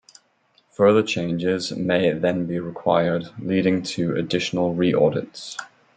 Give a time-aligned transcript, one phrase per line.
[0.71, 5.55] Further changes may then be required, leading to additional re-audits.